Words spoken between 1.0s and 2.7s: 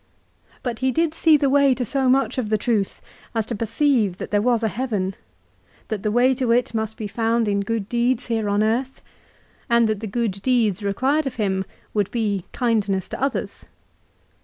see the way to so much of the